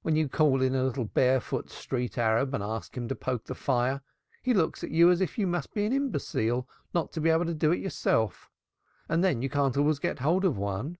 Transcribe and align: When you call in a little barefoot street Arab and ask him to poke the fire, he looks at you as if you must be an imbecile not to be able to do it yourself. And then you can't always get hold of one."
When 0.00 0.16
you 0.16 0.26
call 0.26 0.62
in 0.62 0.74
a 0.74 0.84
little 0.84 1.04
barefoot 1.04 1.68
street 1.68 2.16
Arab 2.16 2.54
and 2.54 2.64
ask 2.64 2.96
him 2.96 3.08
to 3.08 3.14
poke 3.14 3.44
the 3.44 3.54
fire, 3.54 4.00
he 4.40 4.54
looks 4.54 4.82
at 4.82 4.90
you 4.90 5.10
as 5.10 5.20
if 5.20 5.36
you 5.36 5.46
must 5.46 5.74
be 5.74 5.84
an 5.84 5.92
imbecile 5.92 6.66
not 6.94 7.12
to 7.12 7.20
be 7.20 7.28
able 7.28 7.44
to 7.44 7.52
do 7.52 7.70
it 7.70 7.78
yourself. 7.82 8.48
And 9.06 9.22
then 9.22 9.42
you 9.42 9.50
can't 9.50 9.76
always 9.76 9.98
get 9.98 10.20
hold 10.20 10.46
of 10.46 10.56
one." 10.56 10.96